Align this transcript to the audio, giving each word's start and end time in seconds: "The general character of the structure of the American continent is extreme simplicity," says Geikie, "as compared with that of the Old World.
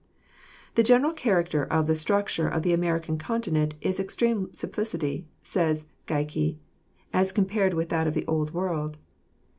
"The 0.73 0.81
general 0.81 1.13
character 1.13 1.63
of 1.63 1.85
the 1.85 1.95
structure 1.95 2.47
of 2.47 2.63
the 2.63 2.73
American 2.73 3.19
continent 3.19 3.75
is 3.81 3.99
extreme 3.99 4.51
simplicity," 4.51 5.27
says 5.43 5.85
Geikie, 6.07 6.57
"as 7.13 7.31
compared 7.31 7.75
with 7.75 7.89
that 7.89 8.07
of 8.07 8.15
the 8.15 8.25
Old 8.25 8.51
World. 8.51 8.97